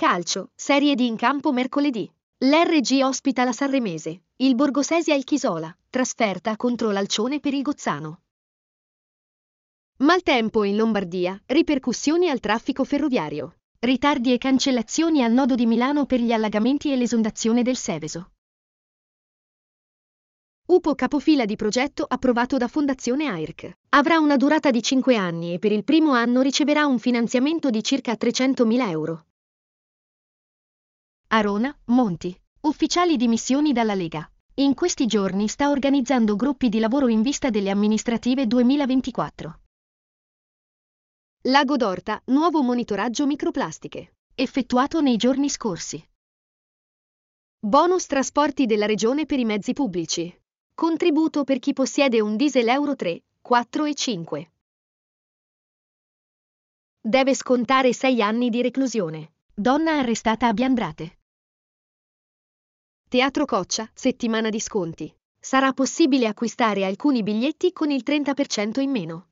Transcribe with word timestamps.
Calcio, 0.00 0.48
Serie 0.54 0.94
D 0.94 1.00
in 1.00 1.14
campo 1.14 1.52
mercoledì. 1.52 2.10
L'RG 2.38 3.02
ospita 3.02 3.44
la 3.44 3.52
Sanremese, 3.52 4.22
il 4.36 4.54
Borgosesia 4.54 5.14
il 5.14 5.24
Chisola, 5.24 5.76
trasferta 5.90 6.56
contro 6.56 6.90
l'Alcione 6.90 7.38
per 7.38 7.52
il 7.52 7.60
Gozzano. 7.60 8.22
Maltempo 9.98 10.64
in 10.64 10.76
Lombardia, 10.76 11.38
ripercussioni 11.44 12.30
al 12.30 12.40
traffico 12.40 12.82
ferroviario. 12.84 13.56
Ritardi 13.78 14.32
e 14.32 14.38
cancellazioni 14.38 15.22
al 15.22 15.32
nodo 15.32 15.54
di 15.54 15.66
Milano 15.66 16.06
per 16.06 16.20
gli 16.20 16.32
allagamenti 16.32 16.90
e 16.90 16.96
l'esondazione 16.96 17.62
del 17.62 17.76
Seveso. 17.76 18.30
UPO 20.68 20.94
capofila 20.94 21.44
di 21.44 21.56
progetto 21.56 22.06
approvato 22.08 22.56
da 22.56 22.68
Fondazione 22.68 23.26
AIRC. 23.26 23.70
Avrà 23.90 24.18
una 24.18 24.38
durata 24.38 24.70
di 24.70 24.82
5 24.82 25.14
anni 25.16 25.52
e 25.52 25.58
per 25.58 25.72
il 25.72 25.84
primo 25.84 26.12
anno 26.12 26.40
riceverà 26.40 26.86
un 26.86 26.98
finanziamento 26.98 27.68
di 27.68 27.82
circa 27.82 28.14
300.000 28.14 28.88
euro. 28.88 29.24
Arona, 31.32 31.72
Monti. 31.84 32.36
Ufficiali 32.62 33.16
di 33.16 33.28
missioni 33.28 33.72
dalla 33.72 33.94
Lega. 33.94 34.28
In 34.54 34.74
questi 34.74 35.06
giorni 35.06 35.46
sta 35.46 35.70
organizzando 35.70 36.34
gruppi 36.34 36.68
di 36.68 36.80
lavoro 36.80 37.06
in 37.06 37.22
vista 37.22 37.50
delle 37.50 37.70
amministrative 37.70 38.48
2024. 38.48 39.60
Lago 41.42 41.76
d'Orta, 41.76 42.20
nuovo 42.26 42.62
monitoraggio 42.62 43.26
microplastiche. 43.26 44.16
Effettuato 44.34 45.00
nei 45.00 45.16
giorni 45.16 45.48
scorsi. 45.48 46.04
Bonus 47.60 48.06
trasporti 48.06 48.66
della 48.66 48.86
regione 48.86 49.24
per 49.24 49.38
i 49.38 49.44
mezzi 49.44 49.72
pubblici. 49.72 50.36
Contributo 50.74 51.44
per 51.44 51.60
chi 51.60 51.72
possiede 51.72 52.20
un 52.20 52.34
diesel 52.34 52.66
Euro 52.66 52.96
3, 52.96 53.22
4 53.40 53.84
e 53.84 53.94
5. 53.94 54.52
Deve 57.00 57.34
scontare 57.36 57.92
6 57.92 58.20
anni 58.20 58.50
di 58.50 58.62
reclusione. 58.62 59.34
Donna 59.54 59.96
arrestata 59.96 60.48
a 60.48 60.52
Biandrate. 60.52 61.18
Teatro 63.10 63.44
Coccia, 63.44 63.90
settimana 63.92 64.50
di 64.50 64.60
sconti. 64.60 65.12
Sarà 65.36 65.72
possibile 65.72 66.28
acquistare 66.28 66.84
alcuni 66.84 67.24
biglietti 67.24 67.72
con 67.72 67.90
il 67.90 68.04
30% 68.06 68.78
in 68.78 68.90
meno. 68.92 69.29